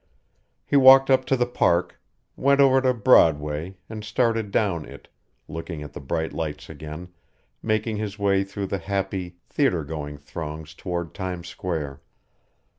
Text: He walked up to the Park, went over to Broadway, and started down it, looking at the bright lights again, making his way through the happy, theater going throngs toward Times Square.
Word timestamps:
He 0.65 0.75
walked 0.75 1.11
up 1.11 1.25
to 1.25 1.37
the 1.37 1.45
Park, 1.45 1.99
went 2.35 2.59
over 2.59 2.81
to 2.81 2.91
Broadway, 2.91 3.75
and 3.87 4.03
started 4.03 4.49
down 4.49 4.83
it, 4.83 5.07
looking 5.47 5.83
at 5.83 5.93
the 5.93 6.01
bright 6.01 6.33
lights 6.33 6.71
again, 6.71 7.09
making 7.61 7.97
his 7.97 8.17
way 8.17 8.43
through 8.43 8.65
the 8.65 8.79
happy, 8.79 9.35
theater 9.47 9.83
going 9.83 10.17
throngs 10.17 10.73
toward 10.73 11.13
Times 11.13 11.49
Square. 11.49 12.01